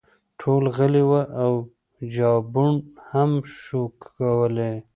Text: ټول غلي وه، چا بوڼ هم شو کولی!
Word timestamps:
ټول 0.39 0.63
غلي 0.75 1.03
وه، 1.09 1.21
چا 2.13 2.31
بوڼ 2.53 2.71
هم 3.09 3.31
شو 3.59 3.81
کولی! 4.03 4.71